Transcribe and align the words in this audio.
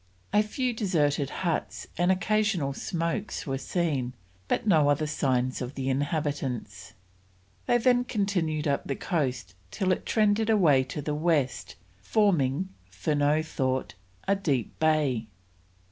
A 0.33 0.41
few 0.41 0.73
deserted 0.73 1.29
huts 1.29 1.85
and 1.95 2.11
occasional 2.11 2.73
smokes 2.73 3.45
were 3.45 3.59
seen, 3.59 4.13
but 4.47 4.65
no 4.65 4.89
other 4.89 5.05
signs 5.05 5.61
of 5.61 5.75
the 5.75 5.89
inhabitants. 5.91 6.93
They 7.67 7.77
then 7.77 8.05
continued 8.05 8.67
up 8.67 8.87
the 8.87 8.95
coast 8.95 9.53
till 9.69 9.91
it 9.91 10.07
trended 10.07 10.49
away 10.49 10.85
to 10.85 11.03
the 11.03 11.13
west, 11.13 11.75
forming, 12.01 12.69
Furneaux 12.89 13.43
thought, 13.43 13.93
a 14.27 14.35
deep 14.35 14.79
bay. 14.79 15.27